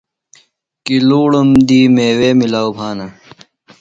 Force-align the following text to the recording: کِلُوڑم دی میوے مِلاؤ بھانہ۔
کِلُوڑم 0.85 1.49
دی 1.67 1.81
میوے 1.95 2.29
مِلاؤ 2.39 2.69
بھانہ۔ 2.77 3.07